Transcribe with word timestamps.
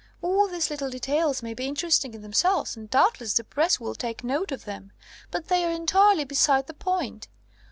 All 0.23 0.47
these 0.47 0.71
little 0.71 0.89
details 0.89 1.43
may 1.43 1.53
be 1.53 1.67
interesting 1.67 2.15
in 2.15 2.23
themselves, 2.23 2.75
and 2.75 2.89
doubtless 2.89 3.35
the 3.35 3.43
press 3.43 3.79
will 3.79 3.93
take 3.93 4.23
note 4.23 4.51
of 4.51 4.65
them; 4.65 4.91
but 5.29 5.47
they 5.47 5.63
are 5.63 5.69
entirely 5.71 6.23
beside 6.23 6.65
the 6.65 6.73
point. 6.73 7.27